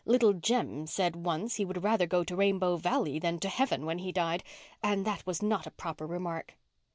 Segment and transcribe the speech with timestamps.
[0.03, 3.99] "Little Jem said once he would rather go to Rainbow Valley than to heaven when
[3.99, 4.43] he died,
[4.81, 6.55] and that was not a proper remark."